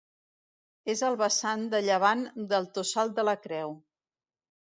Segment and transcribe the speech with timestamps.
[0.93, 3.77] És al vessant de llevant del Tossal de la Creu.